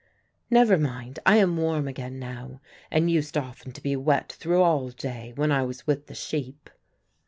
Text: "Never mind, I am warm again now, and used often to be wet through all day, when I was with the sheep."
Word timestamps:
"Never 0.49 0.79
mind, 0.79 1.19
I 1.27 1.35
am 1.37 1.57
warm 1.57 1.87
again 1.87 2.17
now, 2.17 2.59
and 2.89 3.11
used 3.11 3.37
often 3.37 3.71
to 3.73 3.81
be 3.83 3.95
wet 3.95 4.31
through 4.31 4.63
all 4.63 4.89
day, 4.89 5.31
when 5.35 5.51
I 5.51 5.61
was 5.61 5.85
with 5.85 6.07
the 6.07 6.15
sheep." 6.15 6.71